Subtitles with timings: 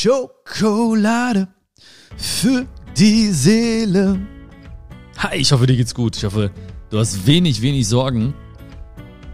[0.00, 1.48] Schokolade
[2.16, 4.20] für die Seele.
[5.16, 6.16] Hi, ich hoffe, dir geht's gut.
[6.16, 6.52] Ich hoffe,
[6.90, 8.32] du hast wenig, wenig Sorgen.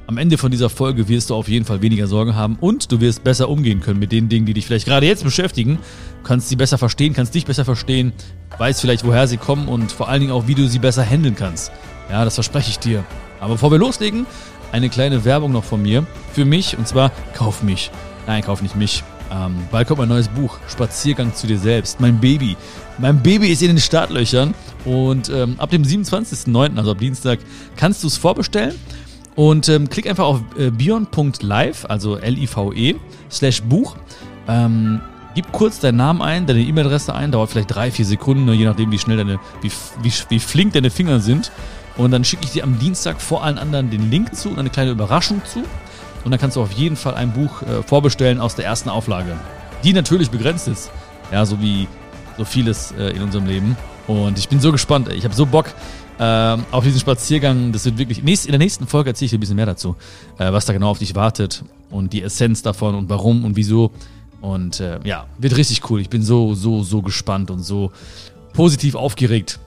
[0.07, 3.03] Am Ende von dieser Folge wirst du auf jeden Fall weniger Sorgen haben und du
[3.03, 5.79] wirst besser umgehen können mit den Dingen, die dich vielleicht gerade jetzt beschäftigen.
[6.23, 8.15] Du kannst sie besser verstehen, kannst dich besser verstehen,
[8.57, 11.37] weißt vielleicht, woher sie kommen und vor allen Dingen auch, wie du sie besser handeln
[11.37, 11.73] kannst.
[12.09, 13.05] Ja, das verspreche ich dir.
[13.39, 14.25] Aber bevor wir loslegen,
[14.73, 16.07] eine kleine Werbung noch von mir.
[16.33, 17.91] Für mich, und zwar, kauf mich.
[18.27, 19.05] Nein, kauf nicht mich.
[19.33, 22.01] Ähm, bald kommt mein neues Buch, Spaziergang zu dir selbst.
[22.01, 22.57] Mein Baby.
[22.99, 24.55] Mein Baby ist in den Startlöchern.
[24.85, 27.39] Und ähm, ab dem 27.09., also ab Dienstag,
[27.77, 28.75] kannst du es vorbestellen.
[29.35, 32.95] Und ähm, klick einfach auf äh, bion.live, also L-I-V-E,
[33.31, 33.97] slash Buch.
[34.47, 35.01] Ähm,
[35.35, 38.93] gib kurz deinen Namen ein, deine E-Mail-Adresse ein, dauert vielleicht drei, vier Sekunden, je nachdem,
[38.93, 41.51] wie schnell deine, wie, wie, wie flink deine Finger sind.
[41.97, 44.71] Und dann schicke ich dir am Dienstag vor allen anderen den Link zu und eine
[44.71, 45.63] kleine Überraschung zu.
[46.25, 49.37] Und dann kannst du auf jeden Fall ein Buch äh, vorbestellen aus der ersten Auflage.
[49.83, 50.91] Die natürlich begrenzt ist.
[51.31, 51.87] Ja, so wie
[52.39, 53.77] so vieles äh, in unserem Leben.
[54.07, 55.09] Und ich bin so gespannt.
[55.13, 55.67] Ich habe so Bock
[56.19, 57.73] äh, auf diesen Spaziergang.
[57.73, 58.23] Das wird wirklich.
[58.23, 59.97] Nächst, in der nächsten Folge erzähle ich dir ein bisschen mehr dazu,
[60.39, 63.91] äh, was da genau auf dich wartet und die Essenz davon und warum und wieso.
[64.41, 66.01] Und äh, ja, wird richtig cool.
[66.01, 67.93] Ich bin so, so, so gespannt und so
[68.53, 69.59] positiv aufgeregt.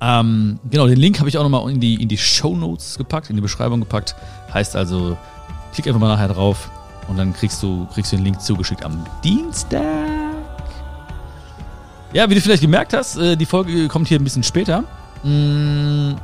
[0.00, 3.30] Ähm, genau, den Link habe ich auch nochmal in die, in die Show Notes gepackt,
[3.30, 4.14] in die Beschreibung gepackt.
[4.52, 5.16] Heißt also,
[5.78, 6.70] klick einfach mal nachher drauf
[7.06, 9.84] und dann kriegst du, kriegst du den Link zugeschickt am Dienstag.
[12.12, 14.82] Ja, wie du vielleicht gemerkt hast, äh, die Folge kommt hier ein bisschen später.
[15.22, 16.14] Mm,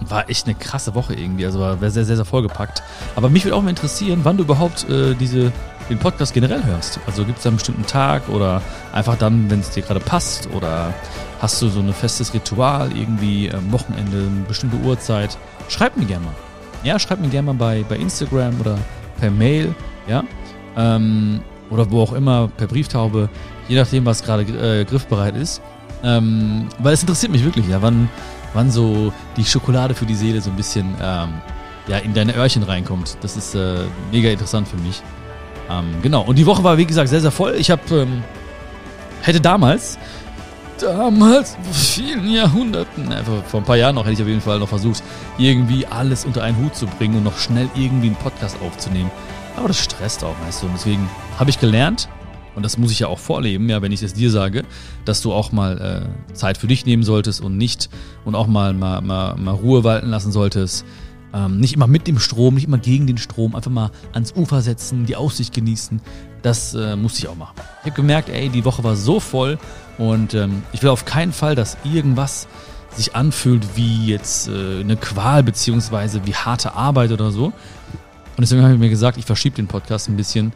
[0.00, 2.82] war echt eine krasse Woche irgendwie, also war sehr, sehr, sehr vollgepackt.
[3.14, 5.52] Aber mich würde auch mal interessieren, wann du überhaupt äh, diese,
[5.88, 6.98] den Podcast generell hörst.
[7.06, 8.60] Also gibt es da einen bestimmten Tag oder
[8.92, 10.92] einfach dann, wenn es dir gerade passt oder
[11.40, 15.38] hast du so ein festes Ritual irgendwie am Wochenende, eine bestimmte Uhrzeit?
[15.68, 16.34] Schreib mir gerne mal.
[16.86, 18.78] Ja, schreib mir gerne mal bei, bei Instagram oder
[19.18, 19.74] per Mail,
[20.06, 20.22] ja.
[20.76, 23.28] Ähm, oder wo auch immer, per Brieftaube,
[23.66, 25.60] je nachdem, was gerade äh, griffbereit ist.
[26.04, 28.08] Ähm, weil es interessiert mich wirklich, ja, wann,
[28.54, 31.30] wann so die Schokolade für die Seele so ein bisschen ähm,
[31.88, 33.18] ja, in deine Öhrchen reinkommt.
[33.20, 33.78] Das ist äh,
[34.12, 35.02] mega interessant für mich.
[35.68, 37.56] Ähm, genau, und die Woche war, wie gesagt, sehr, sehr voll.
[37.58, 38.22] Ich habe, ähm,
[39.22, 39.98] hätte damals,
[40.82, 44.58] damals, vor vielen Jahrhunderten, äh, vor, ein paar Jahren noch, hätte ich auf jeden Fall
[44.58, 45.02] noch versucht,
[45.38, 49.10] irgendwie alles unter einen Hut zu bringen und noch schnell irgendwie einen Podcast aufzunehmen.
[49.56, 50.66] Aber das stresst auch, weißt du.
[50.66, 52.08] Und deswegen habe ich gelernt,
[52.54, 54.64] und das muss ich ja auch vorleben, ja, wenn ich es dir sage,
[55.04, 57.90] dass du auch mal äh, Zeit für dich nehmen solltest und nicht
[58.24, 60.86] und auch mal, mal, mal, mal Ruhe walten lassen solltest.
[61.34, 64.62] Ähm, nicht immer mit dem Strom, nicht immer gegen den Strom, einfach mal ans Ufer
[64.62, 66.00] setzen, die Aussicht genießen.
[66.42, 67.54] Das äh, musste ich auch machen.
[67.80, 69.58] Ich habe gemerkt, ey, die Woche war so voll
[69.98, 72.46] und ähm, ich will auf keinen Fall, dass irgendwas
[72.96, 77.46] sich anfühlt wie jetzt äh, eine Qual beziehungsweise wie harte Arbeit oder so.
[77.46, 80.52] Und deswegen habe ich mir gesagt, ich verschiebe den Podcast ein bisschen.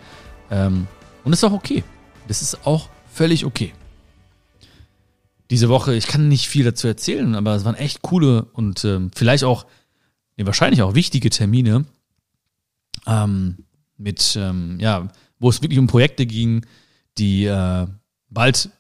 [0.50, 0.86] Ähm,
[1.24, 1.84] und ist auch okay.
[2.28, 3.72] Das ist auch völlig okay.
[5.50, 9.10] Diese Woche, ich kann nicht viel dazu erzählen, aber es waren echt coole und ähm,
[9.14, 9.66] vielleicht auch,
[10.36, 11.84] nee, wahrscheinlich auch wichtige Termine
[13.06, 13.64] ähm,
[13.96, 15.08] mit, ähm, ja,
[15.38, 16.66] wo es wirklich um Projekte ging,
[17.18, 17.86] die äh,
[18.28, 18.70] bald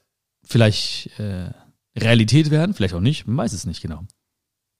[0.44, 1.50] vielleicht äh,
[1.96, 4.04] Realität werden, vielleicht auch nicht, man weiß es nicht genau.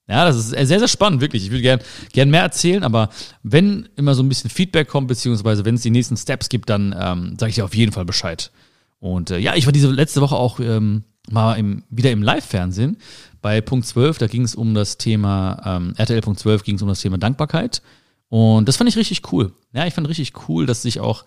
[0.09, 1.45] Ja, das ist sehr, sehr spannend, wirklich.
[1.45, 1.81] Ich würde gern,
[2.13, 3.11] gern mehr erzählen, aber
[3.45, 6.93] wenn immer so ein bisschen Feedback kommt, beziehungsweise wenn es die nächsten Steps gibt, dann
[6.99, 8.51] ähm, sage ich dir auf jeden Fall Bescheid.
[8.99, 12.97] Und äh, ja, ich war diese letzte Woche auch ähm, mal im, wieder im Live-Fernsehen
[13.41, 14.19] bei Punkt 12.
[14.19, 17.19] Da ging es um das Thema, ähm, RTL Punkt 12 ging es um das Thema
[17.19, 17.83] Dankbarkeit.
[18.29, 19.53] Und das fand ich richtig cool.
[19.73, 21.25] Ja, ich fand richtig cool, dass sich auch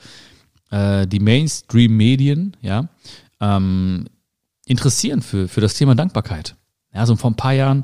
[0.71, 2.87] äh, die Mainstream-Medien, ja,
[3.39, 4.05] ähm,
[4.65, 6.55] interessieren für, für das Thema Dankbarkeit.
[6.93, 7.83] Ja, so vor ein paar Jahren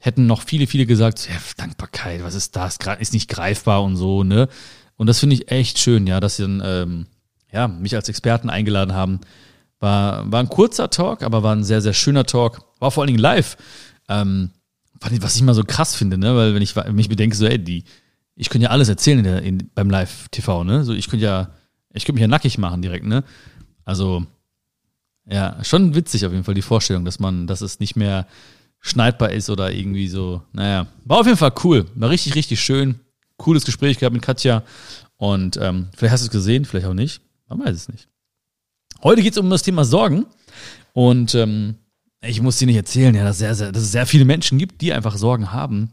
[0.00, 2.78] hätten noch viele, viele gesagt, ja, Dankbarkeit, was ist das?
[2.98, 4.48] Ist nicht greifbar und so, ne?
[4.96, 7.06] Und das finde ich echt schön, ja, dass sie dann, ähm,
[7.52, 9.20] ja, mich als Experten eingeladen haben.
[9.82, 12.62] War, war ein kurzer Talk, aber war ein sehr, sehr schöner Talk.
[12.78, 13.56] War vor allen Dingen live.
[14.08, 14.50] Ähm,
[15.00, 16.36] was ich mal so krass finde, ne?
[16.36, 17.82] Weil wenn ich mich bedenke, so, ey, die,
[18.36, 20.84] ich könnte ja alles erzählen in der, in, beim Live-TV, ne?
[20.84, 21.50] So, ich könnte ja,
[21.92, 23.24] ich könnte mich ja nackig machen direkt, ne?
[23.84, 24.24] Also,
[25.26, 28.28] ja, schon witzig auf jeden Fall die Vorstellung, dass man, dass es nicht mehr
[28.78, 30.42] schneidbar ist oder irgendwie so.
[30.52, 31.86] Naja, war auf jeden Fall cool.
[31.96, 33.00] War richtig, richtig schön.
[33.36, 34.62] Cooles Gespräch gehabt mit Katja.
[35.16, 37.20] Und ähm, vielleicht hast du es gesehen, vielleicht auch nicht.
[37.48, 38.06] Man weiß es nicht.
[39.02, 40.26] Heute geht es um das Thema Sorgen.
[40.92, 41.76] Und ähm,
[42.20, 44.80] ich muss dir nicht erzählen, ja, dass, sehr, sehr, dass es sehr viele Menschen gibt,
[44.80, 45.90] die einfach Sorgen haben.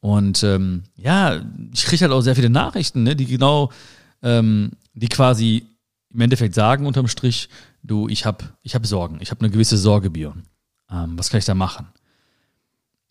[0.00, 1.40] Und ähm, ja,
[1.72, 3.70] ich kriege halt auch sehr viele Nachrichten, ne, die genau,
[4.22, 5.66] ähm, die quasi
[6.12, 7.48] im Endeffekt sagen unterm Strich,
[7.82, 10.44] du, ich habe ich hab Sorgen, ich habe eine gewisse Sorge, Bion.
[10.90, 11.88] Ähm, was kann ich da machen?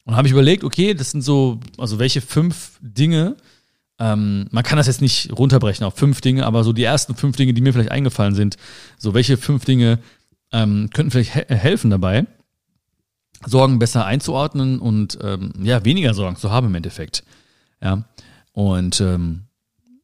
[0.05, 3.35] Und habe ich überlegt, okay, das sind so, also welche fünf Dinge
[3.99, 7.35] ähm, man kann das jetzt nicht runterbrechen auf fünf Dinge, aber so die ersten fünf
[7.35, 8.57] Dinge, die mir vielleicht eingefallen sind,
[8.97, 9.99] so welche fünf Dinge
[10.51, 12.25] ähm, könnten vielleicht he helfen dabei,
[13.45, 17.23] Sorgen besser einzuordnen und ähm, ja, weniger Sorgen zu haben im Endeffekt.
[17.81, 18.05] Ja.
[18.51, 19.43] Und ähm,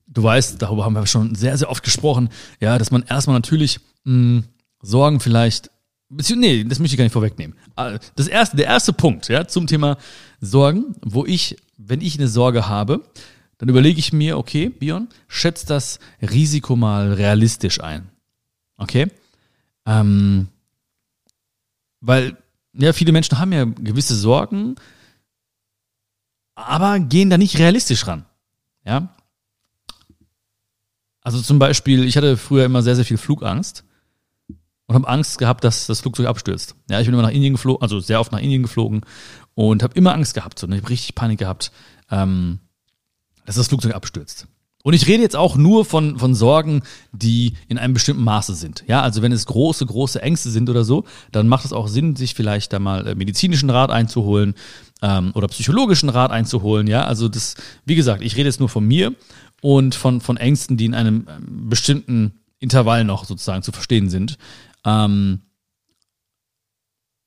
[0.07, 2.30] du weißt, darüber haben wir schon sehr, sehr oft gesprochen,
[2.60, 4.44] ja, dass man erstmal natürlich mh,
[4.81, 5.69] Sorgen vielleicht
[6.16, 7.56] Nee, das möchte ich gar nicht vorwegnehmen.
[7.75, 9.98] Äh, das erste, der erste Punkt, ja, zum Thema
[10.42, 13.01] Sorgen, wo ich, wenn ich eine Sorge habe,
[13.63, 18.10] dann überlege ich mir, okay, Bion, schätzt das Risiko mal realistisch ein.
[18.75, 19.07] Okay?
[19.86, 20.50] Ähm,
[22.01, 22.36] weil,
[22.74, 24.75] ja, viele Menschen haben ja gewisse Sorgen,
[26.56, 28.25] aber gehen da nicht realistisch ran.
[28.83, 29.15] Ja?
[31.21, 33.86] Also zum Beispiel, ich hatte früher immer sehr, sehr viel Flugangst
[34.88, 36.75] und habe Angst gehabt, dass das Flugzeug abstürzt.
[36.89, 39.06] Ja, ich bin immer nach Indien geflogen, also sehr oft nach Indien geflogen
[39.56, 40.60] und habe immer Angst gehabt.
[40.60, 40.75] So, ne?
[40.75, 41.71] ich habe richtig Panik gehabt,
[42.12, 42.60] ähm,
[43.45, 44.48] dass das Flugzeug abstürzt.
[44.84, 48.84] Und ich rede jetzt auch nur von, von Sorgen, die in einem bestimmten Maße sind.
[48.86, 52.18] Ja, also wenn es große, große Ängste sind oder so, dann macht es auch Sinn,
[52.18, 54.56] sich vielleicht da mal äh, medizinischen Rat einzuholen
[55.01, 56.88] ähm, oder psychologischen Rat einzuholen.
[56.88, 57.56] Ja, also das,
[57.86, 59.16] wie gesagt, ich rede jetzt nur von mir
[59.62, 64.38] und von, von Ängsten, die in einem ähm, bestimmten Intervall noch sozusagen zu verstehen sind.
[64.84, 65.44] Ähm,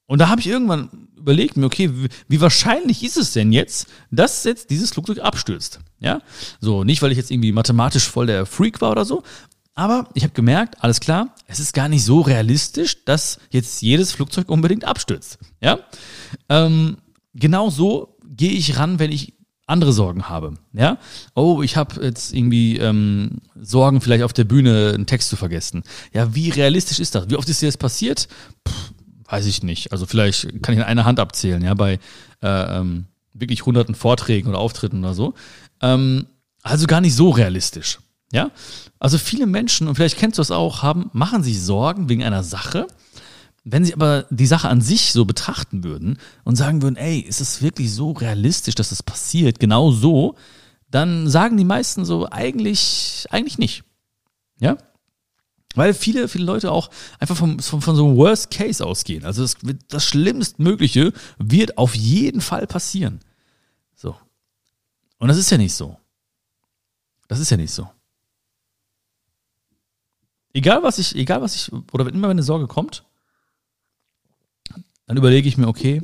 [0.06, 1.90] und da habe ich irgendwann überlegt mir, okay,
[2.28, 5.80] wie, wahrscheinlich ist es denn jetzt, dass jetzt dieses Flugzeug abstürzt?
[5.98, 6.20] Ja,
[6.60, 9.22] so nicht, weil ich jetzt irgendwie mathematisch voll der Freak war oder so,
[9.74, 14.12] aber ich habe gemerkt, alles klar, es ist gar nicht so realistisch, dass jetzt jedes
[14.12, 15.38] Flugzeug unbedingt abstürzt.
[15.60, 15.80] Ja,
[16.48, 16.96] ähm,
[17.34, 19.34] genau so gehe ich ran, wenn ich
[19.66, 20.54] andere Sorgen habe.
[20.72, 20.98] Ja,
[21.34, 25.82] oh, ich habe jetzt irgendwie ähm, Sorgen, vielleicht auf der Bühne einen Text zu vergessen.
[26.12, 27.28] Ja, wie realistisch ist das?
[27.28, 28.28] Wie oft ist dir das passiert?
[28.64, 28.72] Puh,
[29.28, 29.92] weiß ich nicht.
[29.92, 31.98] Also vielleicht kann ich in einer Hand abzählen, ja, bei
[32.42, 35.34] äh, ähm, wirklich hunderten Vorträgen oder Auftritten oder so.
[35.80, 36.26] Ähm,
[36.62, 37.98] also gar nicht so realistisch.
[38.32, 38.50] Ja,
[38.98, 42.42] also viele Menschen, und vielleicht kennst du das auch, haben, machen sich Sorgen wegen einer
[42.42, 42.88] Sache,
[43.62, 47.40] wenn sie aber die Sache an sich so betrachten würden und sagen würden, ey, ist
[47.40, 50.34] es wirklich so realistisch, dass das passiert, genau so,
[50.90, 53.84] dann sagen die meisten so, eigentlich, eigentlich nicht.
[54.60, 54.76] Ja?
[55.76, 59.24] Weil viele, viele Leute auch einfach vom, vom, von so einem Worst Case ausgehen.
[59.24, 59.56] Also das,
[59.88, 63.20] das Schlimmstmögliche wird auf jeden Fall passieren.
[63.94, 64.16] So.
[65.18, 65.98] Und das ist ja nicht so.
[67.28, 67.88] Das ist ja nicht so.
[70.54, 73.04] Egal was ich, egal was ich, oder wenn immer eine Sorge kommt,
[75.06, 76.02] dann überlege ich mir, okay,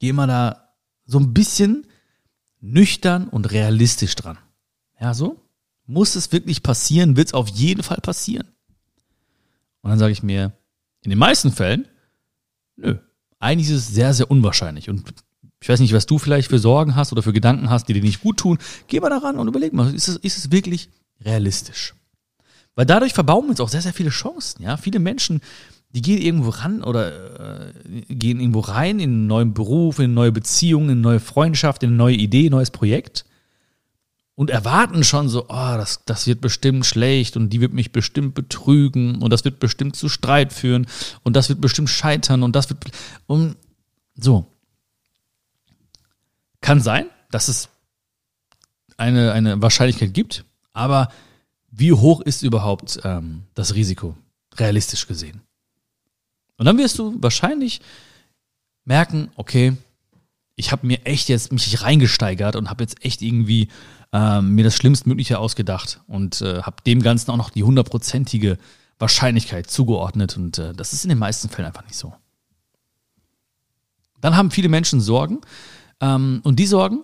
[0.00, 0.74] geh mal da
[1.06, 1.86] so ein bisschen
[2.60, 4.38] nüchtern und realistisch dran.
[5.00, 5.40] Ja, so?
[5.86, 7.16] Muss es wirklich passieren?
[7.16, 8.53] Wird es auf jeden Fall passieren?
[9.84, 10.52] Und dann sage ich mir,
[11.02, 11.86] in den meisten Fällen,
[12.76, 12.96] nö,
[13.38, 14.88] eigentlich ist es sehr, sehr unwahrscheinlich.
[14.88, 15.04] Und
[15.60, 18.02] ich weiß nicht, was du vielleicht für Sorgen hast oder für Gedanken hast, die dir
[18.02, 18.58] nicht gut tun.
[18.86, 20.88] Geh mal daran und überleg mal, ist es, ist es wirklich
[21.20, 21.94] realistisch?
[22.74, 24.62] Weil dadurch verbauen wir uns auch sehr, sehr viele Chancen.
[24.62, 25.42] Ja, viele Menschen
[25.94, 27.72] die gehen irgendwo ran oder äh,
[28.08, 31.84] gehen irgendwo rein in einen neuen Beruf, in eine neue Beziehung, in eine neue Freundschaft,
[31.84, 33.24] in eine neue Idee, ein neues Projekt
[34.36, 38.34] und erwarten schon so, oh, das, das wird bestimmt schlecht und die wird mich bestimmt
[38.34, 40.86] betrügen und das wird bestimmt zu Streit führen
[41.22, 42.84] und das wird bestimmt scheitern und das wird
[43.26, 43.56] und
[44.16, 44.46] so.
[46.60, 47.68] Kann sein, dass es
[48.96, 51.10] eine, eine Wahrscheinlichkeit gibt, aber
[51.70, 54.16] wie hoch ist überhaupt ähm, das Risiko,
[54.56, 55.42] realistisch gesehen?
[56.56, 57.80] Und dann wirst du wahrscheinlich
[58.84, 59.76] merken, okay,
[60.56, 63.68] ich habe mir echt jetzt mich reingesteigert und habe jetzt echt irgendwie
[64.14, 68.58] ähm, mir das Schlimmstmögliche ausgedacht und äh, habe dem Ganzen auch noch die hundertprozentige
[69.00, 72.14] Wahrscheinlichkeit zugeordnet und äh, das ist in den meisten Fällen einfach nicht so.
[74.20, 75.40] Dann haben viele Menschen Sorgen
[76.00, 77.00] ähm, und die Sorgen,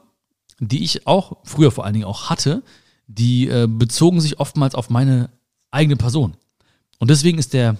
[0.61, 2.63] die ich auch früher vor allen Dingen auch hatte,
[3.09, 5.31] die äh, bezogen sich oftmals auf meine
[5.73, 6.37] eigene Person.
[7.01, 7.77] Und deswegen ist der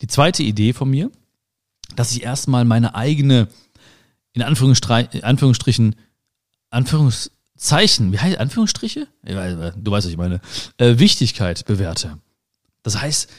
[0.00, 1.10] die zweite Idee von mir,
[1.94, 3.48] dass ich erstmal meine eigene,
[4.32, 5.94] in Anführungsstrichen,
[7.62, 9.06] Anführungszeichen, wie heißt Anführungsstriche?
[9.76, 10.40] Du weißt, was ich meine,
[10.78, 12.18] äh, Wichtigkeit bewerte.
[12.82, 13.30] Das heißt,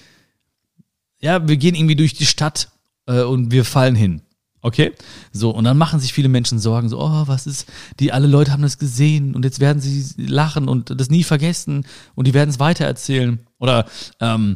[1.20, 2.70] ja, wir gehen irgendwie durch die Stadt
[3.06, 4.22] äh, und wir fallen hin.
[4.62, 4.94] Okay?
[5.34, 7.68] So, und dann machen sich viele Menschen Sorgen, so, oh, was ist,
[8.00, 11.86] die alle Leute haben das gesehen und jetzt werden sie lachen und das nie vergessen
[12.16, 13.40] und die werden es weitererzählen.
[13.60, 13.86] Oder
[14.22, 14.56] ähm,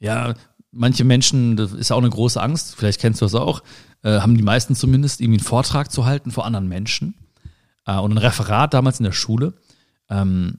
[0.00, 0.34] ja,
[0.72, 3.62] manche Menschen, das ist auch eine große Angst, vielleicht kennst du das auch,
[4.02, 7.14] äh, haben die meisten zumindest, irgendwie einen Vortrag zu halten vor anderen Menschen
[7.86, 9.54] äh, und ein Referat damals in der Schule.
[10.08, 10.58] Ähm,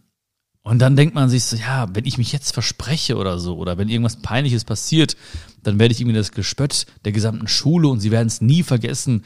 [0.63, 3.77] und dann denkt man sich so, ja, wenn ich mich jetzt verspreche oder so, oder
[3.77, 5.15] wenn irgendwas Peinliches passiert,
[5.61, 9.25] dann werde ich irgendwie das Gespött der gesamten Schule und sie werden es nie vergessen.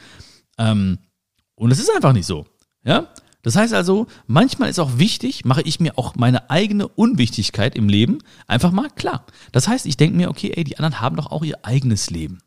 [0.58, 0.98] Ähm,
[1.54, 2.46] und es ist einfach nicht so.
[2.84, 3.08] Ja?
[3.42, 7.88] Das heißt also, manchmal ist auch wichtig, mache ich mir auch meine eigene Unwichtigkeit im
[7.88, 9.24] Leben einfach mal klar.
[9.52, 12.40] Das heißt, ich denke mir, okay, ey, die anderen haben doch auch ihr eigenes Leben.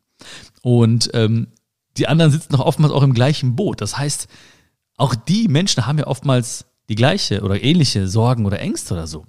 [0.61, 1.47] Und ähm,
[1.97, 3.81] die anderen sitzen doch oftmals auch im gleichen Boot.
[3.81, 4.27] Das heißt,
[4.97, 9.25] auch die Menschen haben ja oftmals die gleiche oder ähnliche Sorgen oder Ängste oder so.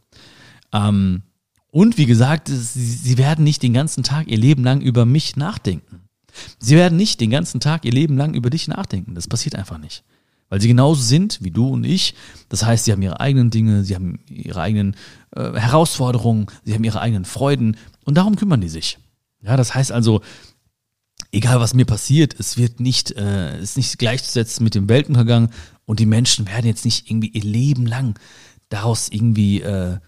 [0.73, 1.23] Ähm,
[1.71, 6.02] und wie gesagt, sie, werden nicht den ganzen Tag ihr Leben lang über mich nachdenken.
[6.59, 9.14] Sie werden nicht den ganzen Tag ihr Leben lang über dich nachdenken.
[9.14, 10.04] Das passiert einfach nicht
[10.49, 12.14] weil sie genauso sind wie du und ich.
[12.49, 14.94] Das heißt, sie haben ihre eigenen Dinge, sie haben ihre eigenen
[15.35, 18.99] äh, Herausforderungen, sie haben ihre eigenen Freuden und darum kümmern die sich.
[19.42, 20.21] Ja, das heißt also,
[21.35, 25.50] egal was mir passiert, es wird nicht, äh, ist nicht gleichzusetzen mit dem Weltuntergang
[25.85, 28.19] und die Menschen werden jetzt nicht irgendwie ihr Leben lang
[28.69, 29.99] daraus irgendwie äh,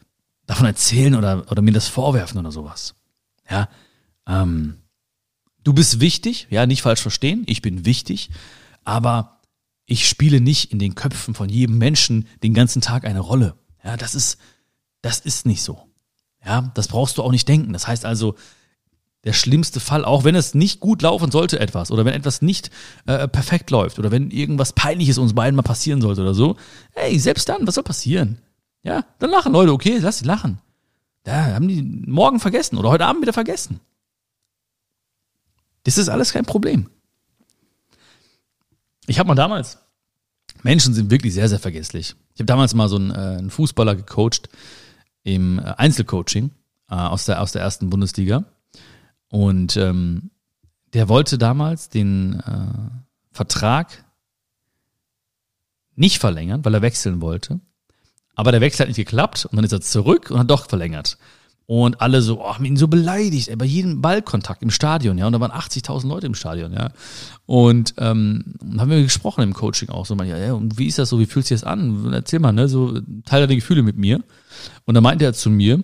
[0.46, 2.94] davon erzählen oder, oder mir das vorwerfen oder sowas.
[3.50, 3.68] Ja,
[4.26, 4.78] ähm,
[5.62, 8.30] du bist wichtig, ja, nicht falsch verstehen, ich bin wichtig,
[8.84, 9.40] aber
[9.84, 13.56] ich spiele nicht in den Köpfen von jedem Menschen den ganzen Tag eine Rolle.
[13.84, 14.38] Ja, das ist,
[15.02, 15.86] das ist nicht so.
[16.44, 17.72] Ja, das brauchst du auch nicht denken.
[17.72, 18.36] Das heißt also,
[19.26, 22.70] der schlimmste Fall, auch wenn es nicht gut laufen sollte, etwas, oder wenn etwas nicht
[23.06, 26.56] äh, perfekt läuft, oder wenn irgendwas Peinliches uns beiden mal passieren sollte oder so,
[26.92, 28.38] hey, selbst dann, was soll passieren?
[28.84, 30.60] Ja, dann lachen Leute, okay, lass sie lachen.
[31.24, 33.80] Da haben die morgen vergessen oder heute Abend wieder vergessen.
[35.82, 36.88] Das ist alles kein Problem.
[39.08, 39.78] Ich habe mal damals,
[40.62, 42.14] Menschen sind wirklich sehr, sehr vergesslich.
[42.34, 44.48] Ich habe damals mal so einen, äh, einen Fußballer gecoacht
[45.24, 46.52] im äh, Einzelcoaching
[46.90, 48.44] äh, aus, der, aus der ersten Bundesliga.
[49.30, 50.30] Und ähm,
[50.92, 54.04] der wollte damals den äh, Vertrag
[55.94, 57.60] nicht verlängern, weil er wechseln wollte.
[58.34, 61.18] Aber der Wechsel hat nicht geklappt und dann ist er zurück und hat doch verlängert.
[61.68, 65.26] Und alle so, oh, haben ihn so beleidigt, ey, bei jedem Ballkontakt im Stadion, ja.
[65.26, 66.90] Und da waren 80.000 Leute im Stadion, ja.
[67.44, 70.98] Und ähm, haben wir gesprochen im Coaching auch so, man, ja, ja, und wie ist
[70.98, 72.12] das so, wie fühlt sich das an?
[72.12, 74.22] Erzähl mal, ne, so, teile deine Gefühle mit mir.
[74.84, 75.82] Und dann meinte er zu mir,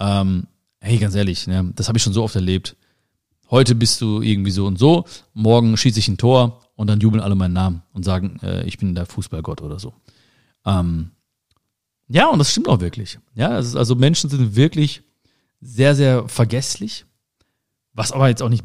[0.00, 0.48] ähm,
[0.80, 2.74] hey, ganz ehrlich, ne, das habe ich schon so oft erlebt.
[3.50, 5.04] Heute bist du irgendwie so und so,
[5.34, 8.78] morgen schieße ich ein Tor und dann jubeln alle meinen Namen und sagen, äh, ich
[8.78, 9.92] bin der Fußballgott oder so.
[10.64, 11.10] Ähm,
[12.08, 13.18] ja, und das stimmt auch wirklich.
[13.34, 15.02] Ja, also Menschen sind wirklich
[15.60, 17.06] sehr, sehr vergesslich,
[17.92, 18.64] was aber jetzt auch nicht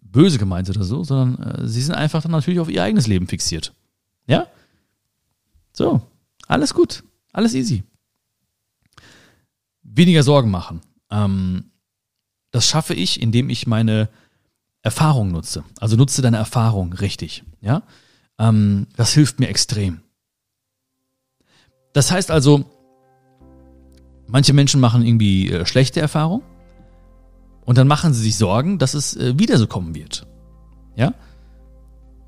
[0.00, 3.06] böse gemeint ist oder so, sondern äh, sie sind einfach dann natürlich auf ihr eigenes
[3.06, 3.72] Leben fixiert.
[4.26, 4.46] Ja?
[5.72, 6.02] So,
[6.46, 7.82] alles gut, alles easy.
[9.82, 10.80] Weniger Sorgen machen.
[11.10, 11.70] Ähm,
[12.50, 14.08] das schaffe ich, indem ich meine
[14.84, 15.64] Erfahrung nutze.
[15.80, 17.42] Also nutze deine Erfahrung richtig.
[17.60, 17.82] Ja?
[18.38, 20.02] Ähm, das hilft mir extrem.
[21.92, 22.64] Das heißt also,
[24.26, 26.42] Manche Menschen machen irgendwie äh, schlechte Erfahrungen
[27.64, 30.26] und dann machen sie sich Sorgen, dass es äh, wieder so kommen wird.
[30.96, 31.14] Ja?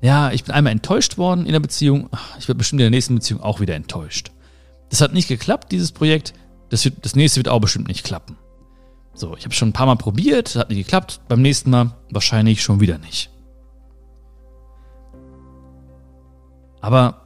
[0.01, 2.09] Ja, ich bin einmal enttäuscht worden in der Beziehung.
[2.37, 4.31] Ich werde bestimmt in der nächsten Beziehung auch wieder enttäuscht.
[4.89, 6.33] Das hat nicht geklappt, dieses Projekt.
[6.69, 8.37] Das, wird, das nächste wird auch bestimmt nicht klappen.
[9.17, 11.21] So, ich habe schon ein paar Mal probiert, hat nicht geklappt.
[11.27, 13.31] Beim nächsten Mal wahrscheinlich schon wieder nicht.
[16.81, 17.21] Aber,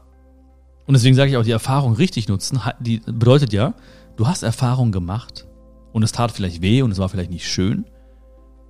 [0.87, 3.73] und deswegen sage ich auch, die Erfahrung richtig nutzen, die bedeutet ja,
[4.15, 5.47] du hast Erfahrung gemacht
[5.91, 7.83] und es tat vielleicht weh und es war vielleicht nicht schön,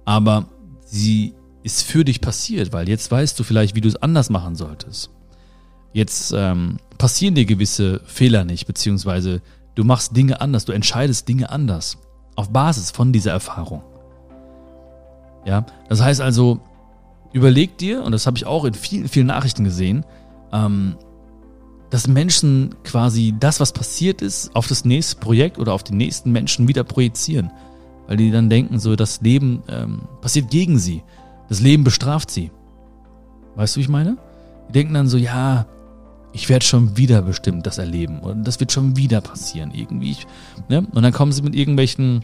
[0.04, 0.48] aber
[0.84, 4.56] sie ist für dich passiert, weil jetzt weißt du vielleicht, wie du es anders machen
[4.56, 5.12] solltest.
[5.94, 9.44] Jetzt ähm, passieren dir gewisse Fehler nicht, beziehungsweise
[9.76, 12.00] du machst Dinge anders, du entscheidest Dinge anders
[12.42, 13.84] auf Basis von dieser Erfahrung.
[15.46, 16.60] Ja, das heißt also,
[17.34, 20.06] überleg dir, und das habe ich auch in vielen, vielen Nachrichten gesehen,
[20.52, 20.98] ähm,
[21.90, 26.32] dass Menschen quasi das, was passiert ist, auf das nächste Projekt oder auf den nächsten
[26.32, 27.52] Menschen wieder projizieren.
[28.08, 31.04] Weil die dann denken, so das Leben ähm, passiert gegen sie.
[31.50, 32.52] Das Leben bestraft sie.
[33.56, 34.18] Weißt du, wie ich meine?
[34.70, 35.66] Die denken dann so, ja,
[36.34, 38.20] ich werde schon wieder bestimmt das erleben.
[38.20, 39.72] Und das wird schon wieder passieren.
[39.74, 40.16] Irgendwie.
[40.70, 40.88] Ne?
[40.92, 42.24] Und dann kommen sie mit irgendwelchen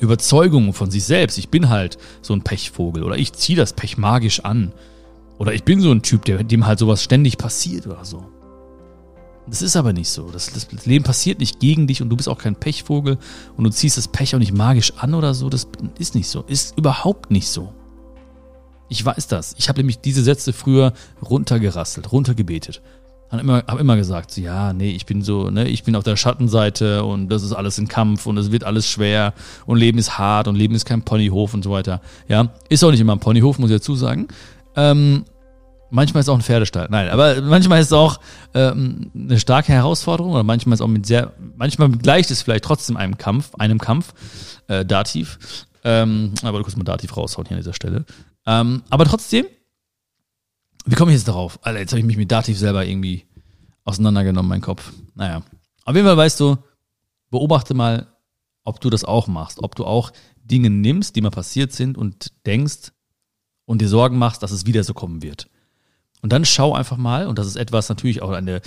[0.00, 1.38] Überzeugungen von sich selbst.
[1.38, 4.72] Ich bin halt so ein Pechvogel oder ich ziehe das Pech magisch an.
[5.38, 8.26] Oder ich bin so ein Typ, der, dem halt sowas ständig passiert oder so.
[9.46, 10.30] Das ist aber nicht so.
[10.30, 13.18] Das, das, Leben passiert nicht gegen dich und du bist auch kein Pechvogel
[13.56, 15.48] und du ziehst das Pech auch nicht magisch an oder so.
[15.48, 15.66] Das
[15.98, 16.42] ist nicht so.
[16.42, 17.72] Ist überhaupt nicht so.
[18.88, 19.54] Ich weiß das.
[19.58, 22.82] Ich habe nämlich diese Sätze früher runtergerasselt, runtergebetet.
[23.30, 26.04] Habe immer, hab immer gesagt, so, ja, nee, ich bin so, ne, ich bin auf
[26.04, 29.34] der Schattenseite und das ist alles ein Kampf und es wird alles schwer
[29.66, 32.00] und Leben ist hart und Leben ist kein Ponyhof und so weiter.
[32.28, 34.28] Ja, ist auch nicht immer ein Ponyhof, muss ich dazu sagen.
[34.74, 35.24] Ähm,
[35.90, 36.86] Manchmal ist es auch ein Pferdestall.
[36.88, 38.20] Nein, aber manchmal ist es auch
[38.54, 42.64] ähm, eine starke Herausforderung oder manchmal ist es auch mit sehr, manchmal gleicht es vielleicht
[42.64, 44.14] trotzdem einem Kampf, einem Kampf,
[44.68, 45.38] äh, Dativ.
[45.82, 48.04] Ähm, aber du kannst mal Dativ raushauen hier an dieser Stelle.
[48.46, 49.46] Ähm, aber trotzdem,
[50.90, 51.58] wie komme ich jetzt darauf?
[51.62, 53.24] Alter, jetzt habe ich mich mit Dativ selber irgendwie
[53.84, 54.92] auseinandergenommen, mein Kopf.
[55.14, 55.42] Naja.
[55.84, 56.56] Auf jeden Fall weißt du,
[57.30, 58.08] beobachte mal,
[58.64, 62.32] ob du das auch machst, ob du auch Dinge nimmst, die mal passiert sind und
[62.44, 62.92] denkst
[63.66, 65.48] und dir Sorgen machst, dass es wieder so kommen wird.
[66.22, 68.60] Und dann schau einfach mal, und das ist etwas natürlich auch eine,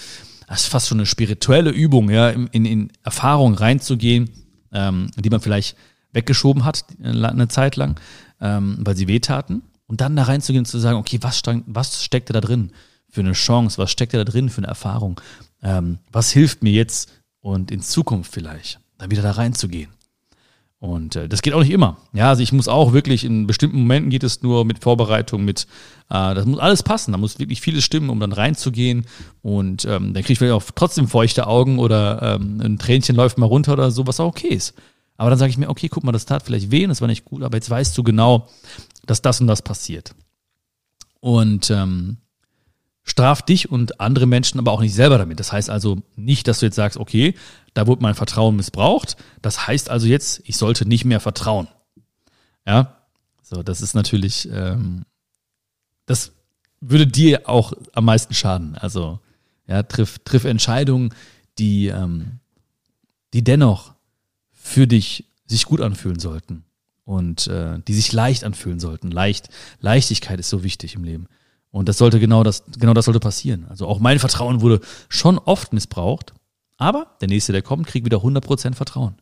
[0.47, 4.29] das ist fast schon eine spirituelle Übung, ja, in, in, in Erfahrung reinzugehen,
[4.71, 5.75] ähm, die man vielleicht
[6.13, 7.99] weggeschoben hat eine Zeit lang,
[8.39, 9.61] ähm, weil sie wehtaten.
[9.93, 12.71] Und dann da reinzugehen und zu sagen, okay, was, was steckt da drin
[13.11, 13.77] für eine Chance?
[13.77, 15.21] Was steckt da drin für eine Erfahrung?
[15.61, 19.91] Ähm, was hilft mir jetzt und in Zukunft vielleicht, da wieder da reinzugehen?
[20.79, 21.97] Und äh, das geht auch nicht immer.
[22.11, 25.67] Ja, also ich muss auch wirklich, in bestimmten Momenten geht es nur mit Vorbereitung, mit,
[26.09, 27.11] äh, das muss alles passen.
[27.11, 29.05] Da muss wirklich vieles stimmen, um dann reinzugehen.
[29.43, 33.37] Und ähm, dann kriege ich vielleicht auch trotzdem feuchte Augen oder ähm, ein Tränchen läuft
[33.37, 34.73] mal runter oder so, was auch okay ist.
[35.17, 37.25] Aber dann sage ich mir, okay, guck mal, das tat vielleicht weh, das war nicht
[37.25, 38.49] gut, aber jetzt weißt du genau,
[39.05, 40.15] dass das und das passiert.
[41.19, 42.17] Und ähm,
[43.03, 45.39] straf dich und andere Menschen aber auch nicht selber damit.
[45.39, 47.35] Das heißt also nicht, dass du jetzt sagst, okay,
[47.73, 49.17] da wurde mein Vertrauen missbraucht.
[49.41, 51.67] Das heißt also jetzt, ich sollte nicht mehr vertrauen.
[52.65, 52.97] Ja,
[53.41, 55.05] so, das ist natürlich, ähm,
[56.05, 56.31] das
[56.79, 58.75] würde dir auch am meisten schaden.
[58.75, 59.19] Also,
[59.67, 61.13] ja, triff, triff Entscheidungen,
[61.57, 62.39] die, ähm,
[63.33, 63.93] die dennoch
[64.51, 66.63] für dich sich gut anfühlen sollten
[67.05, 69.11] und äh, die sich leicht anfühlen sollten.
[69.11, 71.27] Leicht, Leichtigkeit ist so wichtig im Leben.
[71.71, 73.65] Und das sollte genau das, genau das sollte passieren.
[73.67, 74.79] Also auch mein Vertrauen wurde
[75.09, 76.33] schon oft missbraucht,
[76.77, 79.15] aber der nächste, der kommt, kriegt wieder 100% Vertrauen.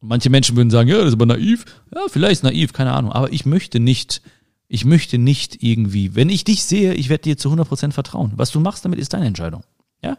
[0.00, 1.64] Und manche Menschen würden sagen, ja, das ist aber naiv.
[1.94, 3.12] Ja, vielleicht naiv, keine Ahnung.
[3.12, 4.22] Aber ich möchte nicht,
[4.68, 8.32] ich möchte nicht irgendwie, wenn ich dich sehe, ich werde dir zu 100% vertrauen.
[8.36, 9.62] Was du machst damit, ist deine Entscheidung.
[10.02, 10.16] Ja?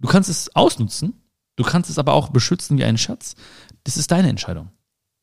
[0.00, 1.14] Du kannst es ausnutzen,
[1.56, 3.34] du kannst es aber auch beschützen wie einen Schatz.
[3.84, 4.70] Das ist deine Entscheidung.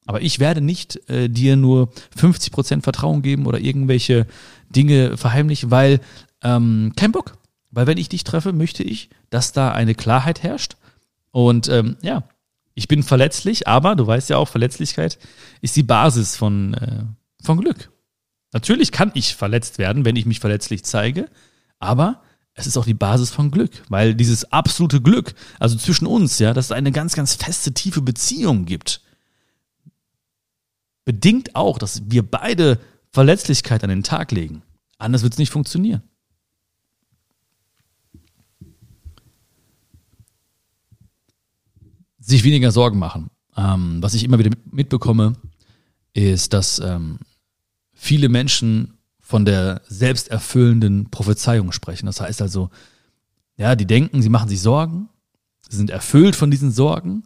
[0.05, 4.27] Aber ich werde nicht äh, dir nur 50% Vertrauen geben oder irgendwelche
[4.69, 5.99] Dinge verheimlichen, weil
[6.43, 7.37] ähm, kein Bock.
[7.71, 10.77] Weil wenn ich dich treffe, möchte ich, dass da eine Klarheit herrscht.
[11.31, 12.23] Und ähm, ja,
[12.75, 15.17] ich bin verletzlich, aber du weißt ja auch, Verletzlichkeit
[15.61, 17.03] ist die Basis von, äh,
[17.43, 17.89] von Glück.
[18.53, 21.29] Natürlich kann ich verletzt werden, wenn ich mich verletzlich zeige,
[21.79, 22.21] aber
[22.53, 26.53] es ist auch die Basis von Glück, weil dieses absolute Glück, also zwischen uns, ja,
[26.53, 29.01] dass es eine ganz, ganz feste, tiefe Beziehung gibt,
[31.05, 32.79] bedingt auch, dass wir beide
[33.11, 34.63] Verletzlichkeit an den Tag legen.
[34.97, 36.01] Anders wird es nicht funktionieren.
[42.19, 43.29] Sich weniger Sorgen machen.
[43.55, 45.33] Ähm, was ich immer wieder mitbekomme,
[46.13, 47.19] ist, dass ähm,
[47.93, 52.05] viele Menschen von der selbsterfüllenden Prophezeiung sprechen.
[52.07, 52.69] Das heißt also,
[53.57, 55.09] ja, die denken, sie machen sich Sorgen,
[55.69, 57.23] sie sind erfüllt von diesen Sorgen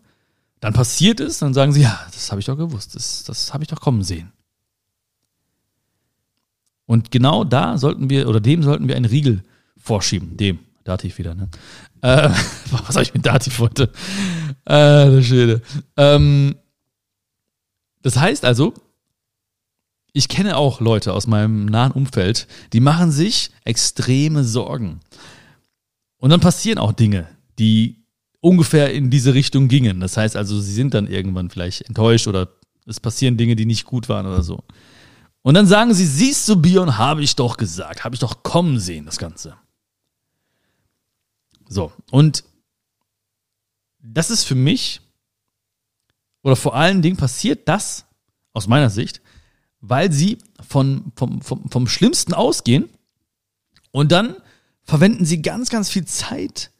[0.59, 3.63] dann passiert es, dann sagen sie, ja, das habe ich doch gewusst, das, das habe
[3.63, 4.31] ich doch kommen sehen.
[6.85, 9.43] Und genau da sollten wir, oder dem sollten wir einen Riegel
[9.77, 10.37] vorschieben.
[10.37, 11.49] Dem, Dativ wieder, ne?
[12.01, 12.29] Äh,
[12.71, 13.91] was habe ich mit Dativ heute?
[14.65, 15.61] Äh, Schöne.
[15.97, 16.55] Ähm,
[18.01, 18.73] das heißt also,
[20.13, 25.01] ich kenne auch Leute aus meinem nahen Umfeld, die machen sich extreme Sorgen.
[26.17, 27.27] Und dann passieren auch Dinge,
[27.59, 27.98] die
[28.41, 29.99] ungefähr in diese Richtung gingen.
[29.99, 32.49] Das heißt also, sie sind dann irgendwann vielleicht enttäuscht oder
[32.85, 34.63] es passieren Dinge, die nicht gut waren oder so.
[35.41, 38.79] Und dann sagen sie, siehst du, Bion, habe ich doch gesagt, habe ich doch kommen
[38.79, 39.55] sehen, das Ganze.
[41.67, 42.43] So, und
[44.01, 45.01] das ist für mich,
[46.41, 48.05] oder vor allen Dingen passiert das,
[48.53, 49.21] aus meiner Sicht,
[49.79, 52.89] weil sie von, vom, vom, vom Schlimmsten ausgehen
[53.91, 54.35] und dann
[54.83, 56.71] verwenden sie ganz, ganz viel Zeit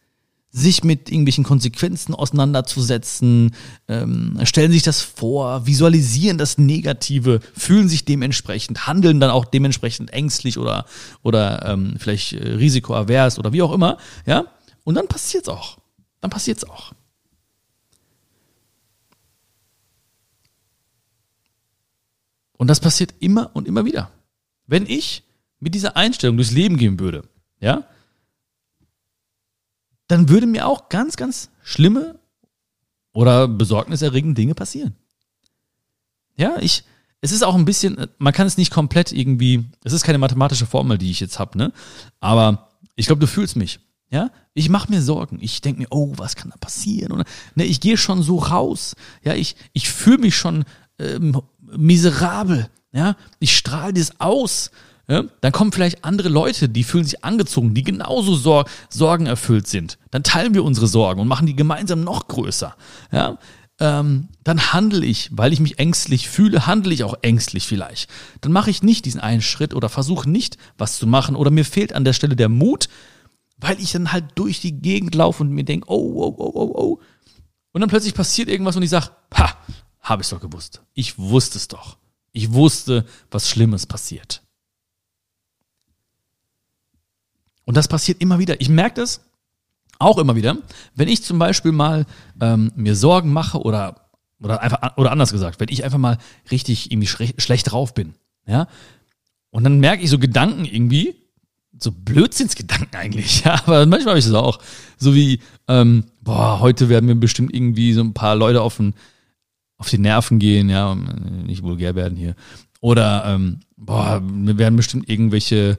[0.51, 3.55] sich mit irgendwelchen Konsequenzen auseinanderzusetzen,
[3.87, 10.11] ähm, stellen sich das vor, visualisieren das Negative, fühlen sich dementsprechend, handeln dann auch dementsprechend
[10.11, 10.85] ängstlich oder,
[11.21, 14.45] oder ähm, vielleicht äh, risikoavers oder wie auch immer, ja,
[14.83, 15.77] und dann passiert's auch.
[16.19, 16.93] Dann passiert's auch.
[22.57, 24.11] Und das passiert immer und immer wieder.
[24.67, 25.23] Wenn ich
[25.59, 27.23] mit dieser Einstellung durchs Leben gehen würde,
[27.59, 27.85] ja,
[30.09, 32.19] dann würde mir auch ganz, ganz schlimme
[33.13, 34.95] oder besorgniserregende Dinge passieren.
[36.35, 36.83] Ja, ich,
[37.21, 40.65] es ist auch ein bisschen, man kann es nicht komplett irgendwie, es ist keine mathematische
[40.65, 41.71] Formel, die ich jetzt habe, ne?
[42.19, 43.79] Aber ich glaube, du fühlst mich.
[44.11, 45.37] Ja, ich mache mir Sorgen.
[45.39, 47.11] Ich denke mir, oh, was kann da passieren?
[47.11, 48.95] Und, ne, ich gehe schon so raus.
[49.23, 50.65] Ja, ich, ich fühle mich schon
[50.97, 51.39] ähm,
[51.77, 52.67] miserabel.
[52.91, 54.71] Ja, ich strahle das aus.
[55.09, 59.97] Ja, dann kommen vielleicht andere Leute, die fühlen sich angezogen, die genauso sor sorgenerfüllt sind.
[60.11, 62.75] Dann teilen wir unsere Sorgen und machen die gemeinsam noch größer.
[63.11, 63.39] Ja,
[63.79, 68.07] ähm, dann handle ich, weil ich mich ängstlich fühle, handle ich auch ängstlich vielleicht.
[68.41, 71.65] Dann mache ich nicht diesen einen Schritt oder versuche nicht, was zu machen oder mir
[71.65, 72.87] fehlt an der Stelle der Mut,
[73.57, 76.71] weil ich dann halt durch die Gegend laufe und mir denke, oh, oh, oh, oh,
[76.75, 76.99] oh.
[77.71, 79.57] Und dann plötzlich passiert irgendwas und ich sage, ha,
[80.01, 80.81] habe ich doch gewusst.
[80.93, 81.97] Ich wusste es doch.
[82.31, 84.43] Ich wusste, was Schlimmes passiert.
[87.69, 88.59] Und das passiert immer wieder.
[88.61, 89.21] Ich merke das
[89.99, 90.57] auch immer wieder,
[90.95, 92.07] wenn ich zum Beispiel mal
[92.41, 94.09] ähm, mir Sorgen mache oder
[94.41, 96.17] oder einfach oder anders gesagt, wenn ich einfach mal
[96.49, 98.15] richtig irgendwie schlecht drauf bin,
[98.47, 98.67] ja,
[99.51, 101.13] und dann merke ich so Gedanken irgendwie,
[101.77, 104.57] so Blödsinnsgedanken eigentlich, ja, aber manchmal habe ich das auch.
[104.97, 108.95] So wie, ähm, boah, heute werden mir bestimmt irgendwie so ein paar Leute auf, den,
[109.77, 112.33] auf die Nerven gehen, ja, nicht vulgär werden hier.
[112.81, 115.77] Oder, ähm, boah, mir werden bestimmt irgendwelche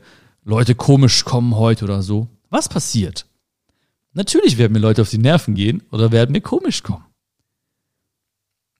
[0.51, 2.27] Leute komisch kommen heute oder so.
[2.49, 3.27] Was passiert?
[4.15, 7.05] Natürlich werden mir Leute auf die Nerven gehen oder werden mir komisch kommen.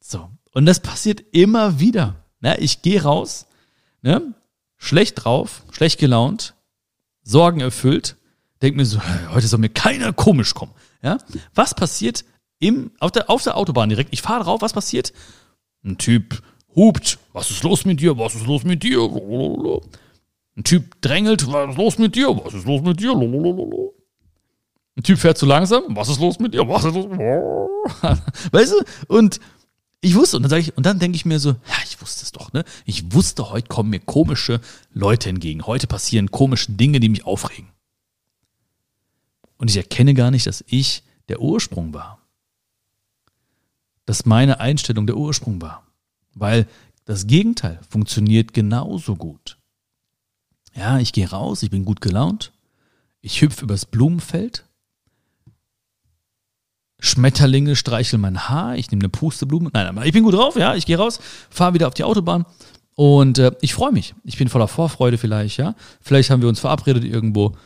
[0.01, 0.29] So.
[0.53, 2.25] Und das passiert immer wieder.
[2.43, 3.47] Ja, ich gehe raus,
[4.03, 4.35] ne,
[4.79, 6.55] schlecht drauf, schlecht gelaunt,
[7.23, 8.17] Sorgen erfüllt,
[8.63, 9.01] denke mir so,
[9.33, 10.73] heute soll mir keiner komisch kommen.
[11.03, 11.19] Ja?
[11.55, 12.25] Was passiert
[12.59, 14.13] im, auf, der, auf der Autobahn direkt?
[14.13, 15.13] Ich fahre drauf, was passiert?
[15.85, 16.43] Ein Typ
[16.75, 18.19] hupt, was ist los mit dir?
[18.19, 19.09] Was ist los mit dir?
[20.57, 22.29] Ein Typ drängelt, was ist los mit dir?
[22.29, 23.13] Was ist los mit dir?
[23.13, 26.69] Ein Typ fährt zu langsam, was ist los mit dir?
[26.69, 27.07] Was ist los?
[28.53, 28.85] Weißt du?
[29.15, 29.41] Und
[30.03, 32.25] ich wusste, und dann sage ich, und dann denke ich mir so, ja, ich wusste
[32.25, 32.65] es doch, ne?
[32.87, 34.61] Ich wusste, heute kommen mir komische
[34.93, 35.67] Leute entgegen.
[35.67, 37.69] Heute passieren komische Dinge, die mich aufregen.
[39.59, 42.19] Und ich erkenne gar nicht, dass ich der Ursprung war.
[44.07, 45.87] Dass meine Einstellung der Ursprung war.
[46.35, 46.67] Weil
[47.05, 49.59] das Gegenteil funktioniert genauso gut.
[50.75, 52.53] Ja, ich gehe raus, ich bin gut gelaunt,
[53.21, 54.65] ich hüpfe übers Blumenfeld,
[57.01, 59.71] Schmetterlinge streicheln mein Haar, ich nehme eine Pusteblume.
[59.73, 62.45] Nein, aber ich bin gut drauf, ja, ich gehe raus, fahre wieder auf die Autobahn
[62.95, 64.15] und äh, ich freue mich.
[64.25, 65.75] Ich bin voller Vorfreude vielleicht, ja.
[66.03, 67.57] Vielleicht haben wir uns verabredet irgendwo.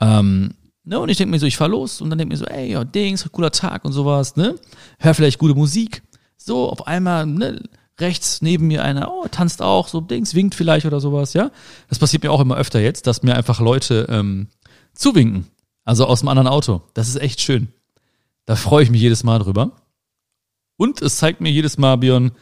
[0.00, 2.46] Ähm, ne, und ich denke mir so, ich fahre los und dann denke mir so,
[2.46, 4.54] ey, ja, Dings, cooler Tag und sowas, ne?
[4.98, 6.02] Hör vielleicht gute Musik.
[6.38, 7.62] So, auf einmal, ne,
[8.00, 11.50] rechts neben mir einer, oh, tanzt auch, so Dings, winkt vielleicht oder sowas, ja.
[11.88, 14.48] Das passiert mir auch immer öfter jetzt, dass mir einfach Leute ähm,
[14.94, 15.46] zuwinken.
[15.84, 16.82] Also aus dem anderen Auto.
[16.94, 17.68] Das ist echt schön.
[18.44, 19.72] Da freue ich mich jedes Mal drüber.
[20.76, 22.32] Und es zeigt mir jedes Mal, Björn,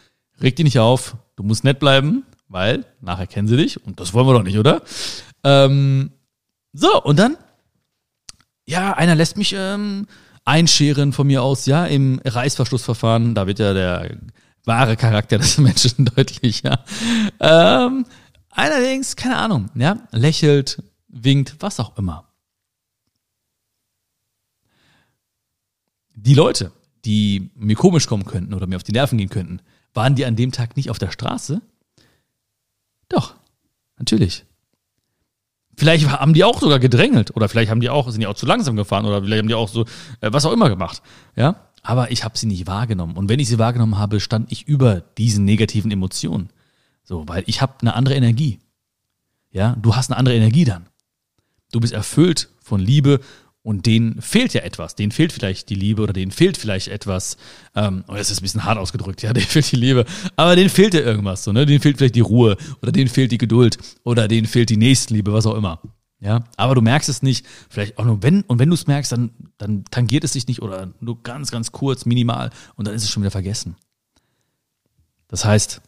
[0.41, 4.13] reg dich nicht auf, du musst nett bleiben, weil nachher kennen sie dich und das
[4.13, 4.83] wollen wir doch nicht, oder?
[5.43, 6.11] Ähm,
[6.73, 7.37] so, und dann,
[8.67, 10.07] ja, einer lässt mich ähm,
[10.45, 14.11] einscheren von mir aus, ja, im Reißverschlussverfahren, da wird ja der
[14.67, 16.85] wahre Charakter des Menschen deutlich, ja.
[17.41, 18.05] Ähm,
[18.51, 22.27] allerdings, keine Ahnung, ja, lächelt, winkt, was auch immer.
[26.27, 26.73] die Leute,
[27.05, 29.61] die mir komisch kommen könnten oder mir auf die Nerven gehen könnten,
[29.95, 31.63] waren die an dem Tag nicht auf der Straße?
[33.09, 33.35] Doch,
[33.97, 34.45] natürlich.
[35.77, 38.47] Vielleicht haben die auch sogar gedrängelt oder vielleicht haben die auch, sind die auch zu
[38.47, 39.83] langsam gefahren oder vielleicht haben die auch so
[40.21, 41.03] äh, was auch immer gemacht.
[41.37, 43.17] Ja, aber ich habe sie nicht wahrgenommen.
[43.17, 46.51] Und wenn ich sie wahrgenommen habe, stand ich über diesen negativen Emotionen.
[47.05, 48.59] So, weil ich habe eine andere Energie.
[49.53, 50.89] Ja, du hast eine andere Energie dann.
[51.71, 53.21] Du bist erfüllt von Liebe
[53.63, 54.97] und denen fehlt ja etwas.
[54.97, 57.37] Denen fehlt vielleicht die Liebe oder denen fehlt vielleicht etwas.
[57.77, 60.05] Ähm, oh, das ist ein bisschen hart ausgedrückt, ja, denen fehlt die Liebe.
[60.35, 61.67] Aber denen fehlt ja irgendwas, so, ne?
[61.67, 65.33] Denen fehlt vielleicht die Ruhe oder denen fehlt die Geduld oder denen fehlt die Nächstenliebe,
[65.33, 65.81] was auch immer.
[66.19, 69.13] Ja, aber du merkst es nicht, vielleicht auch nur wenn, und wenn du es merkst,
[69.13, 73.03] dann, dann tangiert es dich nicht oder nur ganz, ganz kurz, minimal und dann ist
[73.03, 73.77] es schon wieder vergessen.
[75.29, 75.83] Das heißt,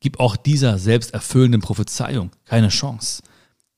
[0.00, 3.22] gib auch dieser selbsterfüllenden Prophezeiung keine Chance.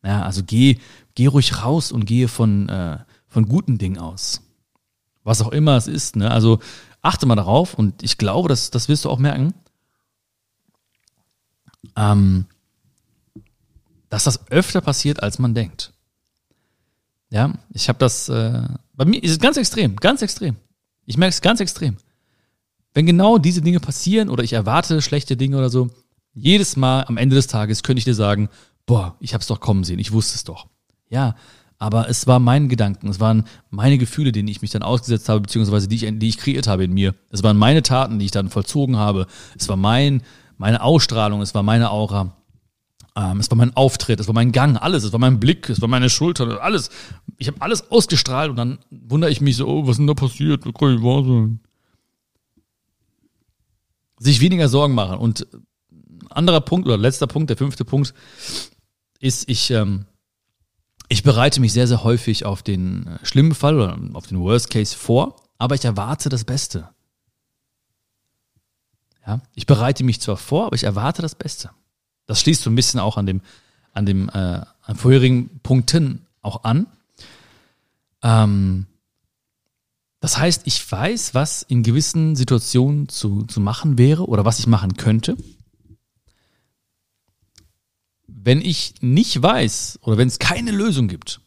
[0.05, 0.79] Ja, also geh
[1.17, 4.43] geh ruhig raus und gehe von, äh, von guten Dingen aus.
[5.25, 6.15] Was auch immer es ist.
[6.15, 6.31] Ne?
[6.31, 6.61] Also
[7.03, 9.55] achte mal darauf und ich glaube, das, das wirst du auch merken,
[11.97, 12.47] ähm,
[14.09, 15.93] dass das öfter passiert, als man denkt.
[17.31, 18.63] Ja, ich habe das, äh,
[18.95, 20.57] bei mir ist es ganz extrem, ganz extrem.
[21.05, 21.97] Ich merke es ganz extrem.
[22.95, 25.91] Wenn genau diese Dinge passieren oder ich erwarte schlechte Dinge oder so,
[26.33, 28.49] jedes Mal am Ende des Tages könnte ich dir sagen,
[28.87, 30.67] boah, ich habe es doch kommen sehen, ich wusste es doch.
[31.09, 31.35] Ja,
[31.79, 35.41] aber es war mein Gedanken, es waren meine Gefühle, denen ich mich dann ausgesetzt habe,
[35.41, 37.15] beziehungsweise die ich, die ich kreiert habe in mir.
[37.31, 39.27] Es waren meine Taten, die ich dann vollzogen habe.
[39.59, 40.23] Es war mein,
[40.57, 42.37] meine Ausstrahlung, es war meine Aura.
[43.17, 45.05] Ähm, es war mein Auftritt, es war mein Gang, alles.
[45.05, 46.91] Es war mein Blick, es war meine Schultern, alles.
[47.39, 50.15] Ich habe alles ausgestrahlt und dann wundere ich mich so, oh, was ist denn da
[50.15, 50.67] passiert?
[50.67, 51.61] Das kann ich wahr sein.
[54.19, 55.19] Sich weniger Sorgen machen.
[55.19, 55.47] Und
[56.31, 58.15] anderer Punkt oder letzter Punkt, der fünfte Punkt,
[59.19, 60.07] ist, ich ähm,
[61.09, 64.97] ich bereite mich sehr, sehr häufig auf den schlimmen Fall oder auf den Worst Case
[64.97, 66.89] vor, aber ich erwarte das Beste.
[69.27, 71.71] Ja, ich bereite mich zwar vor, aber ich erwarte das Beste.
[72.27, 73.41] Das schließt so ein bisschen auch an dem,
[73.93, 74.33] an dem, äh,
[74.83, 76.87] an vorherigen Punkten auch an.
[78.23, 78.87] Ähm,
[80.21, 84.67] das heißt, ich weiß, was in gewissen Situationen zu, zu machen wäre oder was ich
[84.67, 85.37] machen könnte.
[88.27, 91.41] Wenn ich nicht weiß oder wenn es keine Lösung gibt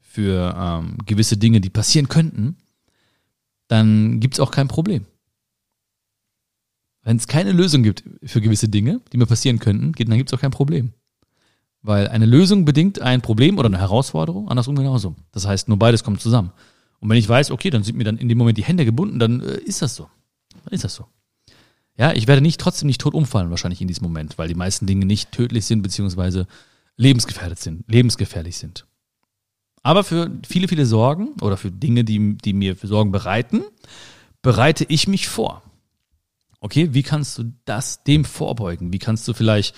[0.00, 2.56] für ähm, gewisse Dinge, die passieren könnten,
[3.68, 5.06] dann gibt es auch kein Problem.
[7.02, 10.34] Wenn es keine Lösung gibt für gewisse Dinge, die mir passieren könnten, dann gibt es
[10.36, 10.92] auch kein Problem.
[11.82, 15.16] Weil eine Lösung bedingt ein Problem oder eine Herausforderung, andersrum genauso.
[15.32, 16.52] Das heißt, nur beides kommt zusammen.
[17.00, 19.18] Und wenn ich weiß, okay, dann sind mir dann in dem Moment die Hände gebunden,
[19.18, 20.08] dann äh, ist das so.
[20.64, 21.06] Dann ist das so.
[21.96, 24.86] Ja, ich werde nicht trotzdem nicht tot umfallen wahrscheinlich in diesem Moment, weil die meisten
[24.86, 26.46] Dinge nicht tödlich sind beziehungsweise
[26.96, 28.86] lebensgefährdet sind, lebensgefährlich sind.
[29.82, 33.64] Aber für viele, viele Sorgen oder für Dinge, die, die mir für Sorgen bereiten,
[34.42, 35.62] bereite ich mich vor.
[36.60, 38.92] Okay, wie kannst du das dem vorbeugen?
[38.92, 39.74] Wie kannst du vielleicht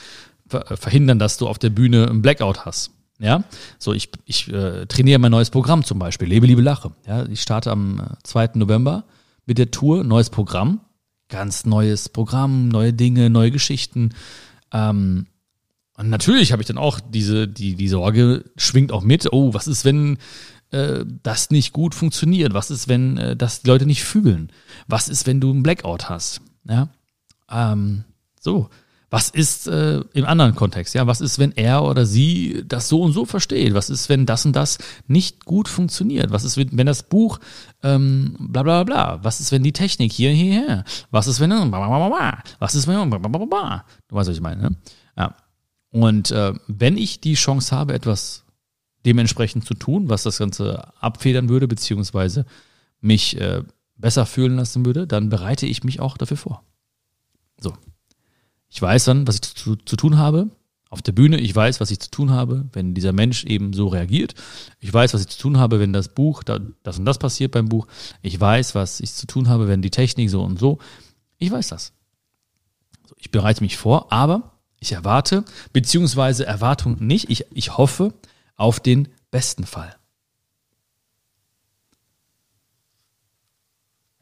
[0.48, 2.90] verhindern, dass du auf der Bühne einen Blackout hast?
[3.18, 3.44] Ja,
[3.78, 6.90] so ich, ich äh, trainiere mein neues Programm zum Beispiel, Lebe, Liebe, Lache.
[7.06, 8.44] Ja, ich starte am 2.
[8.44, 9.04] Äh, November
[9.46, 10.80] mit der Tour, neues Programm,
[11.28, 14.10] ganz neues Programm, neue Dinge, neue Geschichten.
[14.72, 15.26] Ähm,
[15.96, 19.68] und natürlich habe ich dann auch diese, die, die Sorge schwingt auch mit, oh, was
[19.68, 20.18] ist, wenn
[20.72, 22.54] äh, das nicht gut funktioniert?
[22.54, 24.50] Was ist, wenn äh, das die Leute nicht fühlen?
[24.88, 26.40] Was ist, wenn du einen Blackout hast?
[26.64, 26.88] Ja,
[27.50, 28.04] ähm,
[28.40, 28.68] so.
[29.10, 30.94] Was ist äh, im anderen Kontext?
[30.94, 33.74] Ja, was ist, wenn er oder sie das so und so versteht?
[33.74, 36.30] Was ist, wenn das und das nicht gut funktioniert?
[36.30, 37.38] Was ist, wenn das Buch
[37.82, 39.18] ähm, bla bla bla?
[39.22, 40.84] Was ist, wenn die Technik hier, hierher?
[41.10, 43.18] Was ist, wenn was ist, wenn du
[43.50, 44.62] weißt, was ich meine?
[44.62, 44.76] Ne?
[45.18, 45.36] Ja.
[45.90, 48.44] Und äh, wenn ich die Chance habe, etwas
[49.04, 52.46] dementsprechend zu tun, was das Ganze abfedern würde, beziehungsweise
[53.02, 53.62] mich äh,
[54.02, 56.62] besser fühlen lassen würde, dann bereite ich mich auch dafür vor.
[57.58, 57.72] So.
[58.68, 60.50] Ich weiß dann, was ich zu, zu tun habe.
[60.90, 63.88] Auf der Bühne, ich weiß, was ich zu tun habe, wenn dieser Mensch eben so
[63.88, 64.34] reagiert.
[64.78, 67.70] Ich weiß, was ich zu tun habe, wenn das Buch, das und das passiert beim
[67.70, 67.86] Buch.
[68.20, 70.78] Ich weiß, was ich zu tun habe, wenn die Technik so und so.
[71.38, 71.94] Ich weiß das.
[73.16, 78.12] Ich bereite mich vor, aber ich erwarte, beziehungsweise Erwartung nicht, ich, ich hoffe
[78.56, 79.96] auf den besten Fall.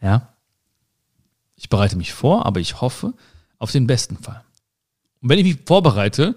[0.01, 0.35] Ja.
[1.57, 3.15] Ich bereite mich vor, aber ich hoffe
[3.59, 4.43] auf den besten Fall.
[5.21, 6.37] Und wenn ich mich vorbereite,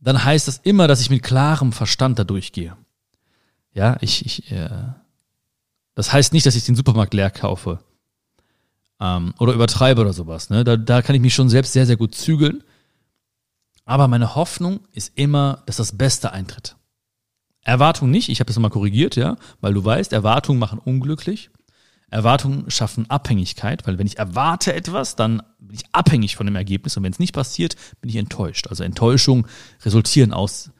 [0.00, 2.76] dann heißt das immer, dass ich mit klarem Verstand da durchgehe.
[3.72, 4.70] Ja, ich, ich, äh,
[5.94, 7.80] das heißt nicht, dass ich den Supermarkt leer kaufe
[9.00, 10.50] ähm, oder übertreibe oder sowas.
[10.50, 10.64] Ne?
[10.64, 12.62] Da, da kann ich mich schon selbst sehr, sehr gut zügeln.
[13.84, 16.76] Aber meine Hoffnung ist immer, dass das Beste eintritt.
[17.62, 21.50] Erwartung nicht, ich habe das nochmal korrigiert, ja, weil du weißt, Erwartungen machen unglücklich.
[22.10, 26.96] Erwartungen schaffen Abhängigkeit, weil wenn ich erwarte etwas, dann bin ich abhängig von dem Ergebnis
[26.96, 28.66] und wenn es nicht passiert, bin ich enttäuscht.
[28.66, 29.46] Also Enttäuschungen
[29.84, 30.70] resultieren aus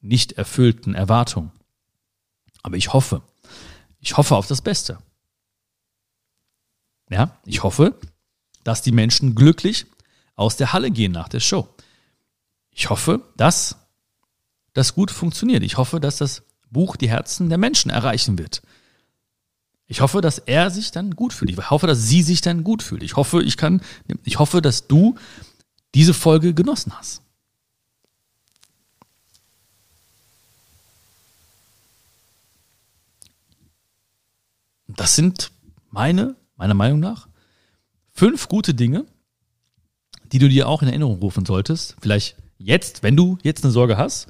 [0.00, 1.50] nicht erfüllten Erwartungen.
[2.62, 3.22] Aber ich hoffe,
[3.98, 4.98] ich hoffe auf das Beste.
[7.10, 7.98] Ja, ich hoffe,
[8.62, 9.86] dass die Menschen glücklich
[10.36, 11.68] aus der Halle gehen nach der Show.
[12.70, 13.76] Ich hoffe, dass
[14.72, 15.62] das gut funktioniert.
[15.62, 18.62] Ich hoffe, dass das Buch die Herzen der Menschen erreichen wird.
[19.86, 21.50] Ich hoffe, dass er sich dann gut fühlt.
[21.50, 23.02] Ich hoffe, dass sie sich dann gut fühlt.
[23.02, 23.82] Ich hoffe, ich kann,
[24.24, 25.16] ich hoffe, dass du
[25.94, 27.22] diese Folge genossen hast.
[34.88, 35.50] Das sind
[35.90, 37.28] meine, meiner Meinung nach,
[38.12, 39.06] fünf gute Dinge,
[40.32, 41.96] die du dir auch in Erinnerung rufen solltest.
[42.00, 44.28] Vielleicht jetzt, wenn du jetzt eine Sorge hast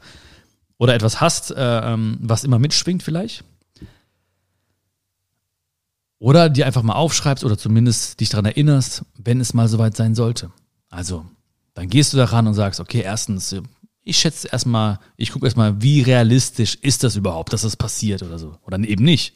[0.79, 3.45] oder etwas hast, äh, ähm, was immer mitschwingt vielleicht.
[6.19, 10.15] Oder dir einfach mal aufschreibst oder zumindest dich daran erinnerst, wenn es mal soweit sein
[10.15, 10.51] sollte.
[10.89, 11.27] Also,
[11.75, 13.55] dann gehst du daran und sagst, okay, erstens,
[14.03, 18.39] ich schätze erstmal, ich gucke erstmal, wie realistisch ist das überhaupt, dass das passiert oder
[18.39, 18.57] so.
[18.63, 19.35] Oder eben nicht.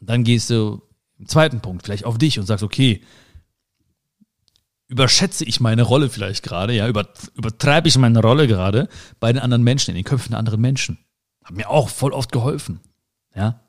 [0.00, 0.82] Dann gehst du
[1.18, 3.02] im zweiten Punkt vielleicht auf dich und sagst, okay,
[4.88, 8.88] überschätze ich meine Rolle vielleicht gerade, ja, über, übertreibe ich meine Rolle gerade
[9.18, 10.98] bei den anderen Menschen, in den Köpfen der anderen Menschen.
[11.42, 12.80] Hat mir auch voll oft geholfen,
[13.34, 13.60] ja.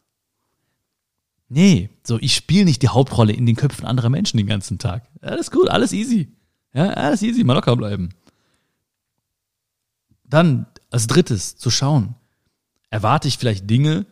[1.49, 5.07] Nee, so ich spiele nicht die Hauptrolle in den Köpfen anderer Menschen den ganzen Tag.
[5.21, 6.29] Alles gut, alles easy.
[6.73, 8.10] Ja, alles easy, mal locker bleiben.
[10.23, 12.15] Dann als drittes zu schauen,
[12.89, 14.05] erwarte ich vielleicht Dinge,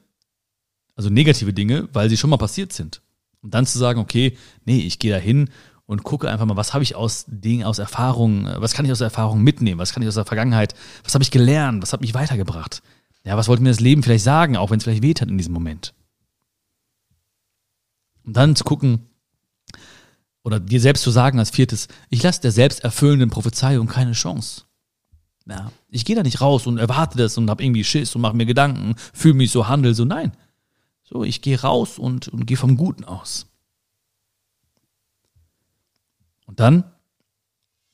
[0.96, 3.02] also negative Dinge, weil sie schon mal passiert sind.
[3.42, 5.50] Und dann zu sagen, okay, nee, ich gehe da hin
[5.86, 9.00] und gucke einfach mal, was habe ich aus Dingen, aus Erfahrungen, was kann ich aus
[9.00, 12.02] der Erfahrung mitnehmen, was kann ich aus der Vergangenheit, was habe ich gelernt, was hat
[12.02, 12.82] mich weitergebracht.
[13.24, 15.38] Ja, was wollte mir das Leben vielleicht sagen, auch wenn es vielleicht weht hat in
[15.38, 15.94] diesem Moment.
[18.26, 19.08] Und dann zu gucken,
[20.44, 24.64] oder dir selbst zu sagen als viertes, ich lasse der selbsterfüllenden Prophezeiung keine Chance.
[25.48, 28.36] Ja, ich gehe da nicht raus und erwarte das und habe irgendwie Schiss und mache
[28.36, 30.06] mir Gedanken, fühle mich so, handel so.
[30.06, 30.36] Nein.
[31.04, 33.48] So, ich gehe raus und, und gehe vom Guten aus.
[36.48, 36.84] Und dann,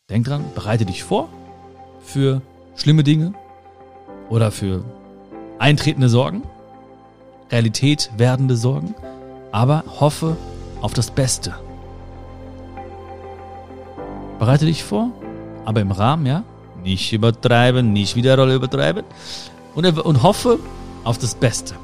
[0.09, 1.29] denk dran, bereite dich vor
[2.03, 2.41] für
[2.75, 3.33] schlimme Dinge
[4.29, 4.85] oder für
[5.59, 6.43] eintretende Sorgen,
[7.49, 8.95] Realität werdende Sorgen,
[9.51, 10.37] aber hoffe
[10.81, 11.53] auf das Beste.
[14.39, 15.11] Bereite dich vor,
[15.65, 16.43] aber im Rahmen, ja,
[16.83, 19.03] nicht übertreiben, nicht wieder Rolle übertreiben
[19.75, 20.59] und, und hoffe
[21.03, 21.75] auf das Beste.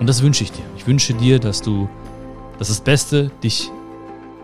[0.00, 0.64] Und das wünsche ich dir.
[0.76, 1.88] Ich wünsche dir, dass du,
[2.58, 3.70] dass das Beste dich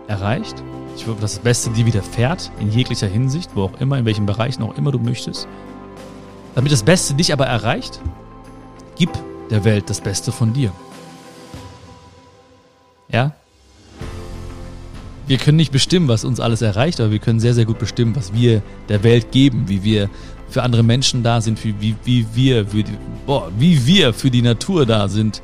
[0.07, 0.63] erreicht.
[0.95, 4.25] Ich hoffe, dass das Beste dir widerfährt, in jeglicher Hinsicht, wo auch immer, in welchen
[4.25, 5.47] Bereichen auch immer du möchtest.
[6.55, 7.99] Damit das Beste dich aber erreicht,
[8.95, 9.09] gib
[9.49, 10.71] der Welt das Beste von dir.
[13.11, 13.33] Ja?
[15.27, 18.15] Wir können nicht bestimmen, was uns alles erreicht, aber wir können sehr, sehr gut bestimmen,
[18.15, 20.09] was wir der Welt geben, wie wir
[20.49, 22.83] für andere Menschen da sind, wie, wie, wie, wir, für
[23.25, 25.41] boah, wie wir für die Natur da sind,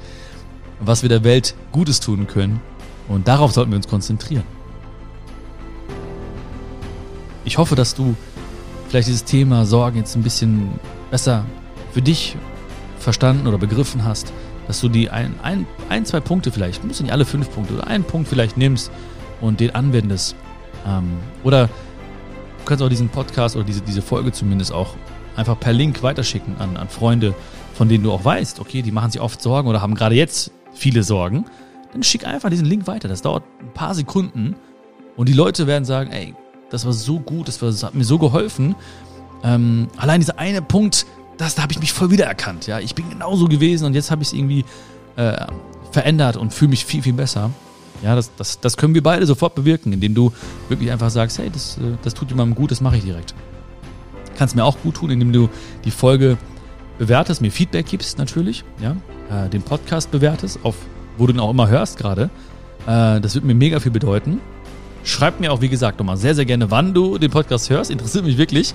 [0.79, 2.61] was wir der Welt Gutes tun können.
[3.07, 4.43] Und darauf sollten wir uns konzentrieren.
[7.43, 8.15] Ich hoffe, dass du
[8.89, 10.79] vielleicht dieses Thema Sorgen jetzt ein bisschen
[11.11, 11.45] besser
[11.91, 12.35] für dich
[12.97, 14.33] verstanden oder begriffen hast,
[14.67, 17.87] dass du die ein, ein, ein zwei Punkte vielleicht, musst nicht alle fünf Punkte oder
[17.87, 18.91] einen Punkt vielleicht nimmst
[19.41, 20.35] und den anwendest.
[20.87, 21.69] Ähm, oder
[22.65, 24.95] Du kannst auch diesen Podcast oder diese, diese Folge zumindest auch
[25.35, 27.35] einfach per Link weiterschicken an, an Freunde,
[27.75, 30.49] von denen du auch weißt, okay, die machen sich oft Sorgen oder haben gerade jetzt
[30.73, 31.45] viele Sorgen.
[31.93, 33.07] Dann schick einfach diesen Link weiter.
[33.07, 34.55] Das dauert ein paar Sekunden
[35.15, 36.33] und die Leute werden sagen, ey,
[36.71, 38.73] das war so gut, das, war, das hat mir so geholfen.
[39.43, 41.05] Ähm, allein dieser eine Punkt,
[41.37, 42.67] das, da habe ich mich voll wiedererkannt.
[42.67, 44.65] Ja, ich bin genauso gewesen und jetzt habe ich es irgendwie
[45.15, 45.45] äh,
[45.91, 47.51] verändert und fühle mich viel, viel besser.
[48.03, 50.33] Ja, das, das, das können wir beide sofort bewirken, indem du
[50.69, 53.33] wirklich einfach sagst, hey, das, äh, das tut jemandem gut, das mache ich direkt.
[54.37, 55.49] Kannst mir auch gut tun, indem du
[55.85, 56.37] die Folge
[56.97, 58.95] bewertest, mir Feedback gibst natürlich, ja,
[59.29, 60.75] äh, den Podcast bewertest, auf
[61.17, 62.29] wo du ihn auch immer hörst gerade.
[62.85, 64.41] Äh, das wird mir mega viel bedeuten.
[65.03, 67.91] Schreib mir auch, wie gesagt, nochmal sehr, sehr gerne, wann du den Podcast hörst.
[67.91, 68.73] Interessiert mich wirklich.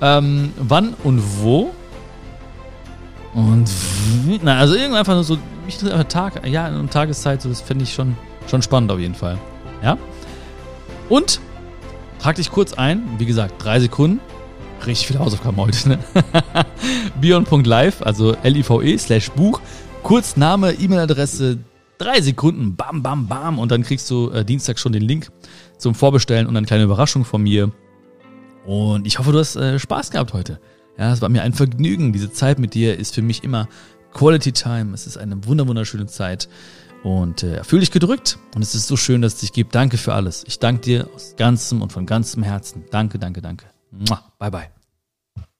[0.00, 1.72] Ähm, wann und wo.
[3.34, 3.70] Und
[4.42, 7.94] na, also irgendwann einfach nur so, mich Tag, ja, und Tageszeit, so, das finde ich
[7.94, 8.16] schon
[8.48, 9.38] Schon spannend auf jeden Fall.
[9.82, 9.98] Ja?
[11.08, 11.40] Und
[12.18, 13.02] trag dich kurz ein.
[13.18, 14.20] Wie gesagt, drei Sekunden.
[14.86, 15.98] Richtig viele Hausaufgaben heute, ne?
[17.20, 19.60] Bion.live, also L-I-V-E slash Buch.
[20.02, 21.58] Kurz Name, E-Mail-Adresse,
[21.98, 23.58] drei Sekunden, bam, bam, bam.
[23.60, 25.30] Und dann kriegst du äh, Dienstag schon den Link
[25.78, 27.70] zum Vorbestellen und eine kleine Überraschung von mir.
[28.66, 30.58] Und ich hoffe, du hast äh, Spaß gehabt heute.
[31.02, 32.12] Ja, es war mir ein Vergnügen.
[32.12, 33.68] Diese Zeit mit dir ist für mich immer
[34.12, 34.94] Quality Time.
[34.94, 36.48] Es ist eine wunderschöne Zeit.
[37.02, 38.38] Und äh, fühl dich gedrückt.
[38.54, 39.74] Und es ist so schön, dass es dich gibt.
[39.74, 40.44] Danke für alles.
[40.46, 42.84] Ich danke dir aus ganzem und von ganzem Herzen.
[42.92, 43.66] Danke, danke, danke.
[44.38, 44.81] Bye, bye.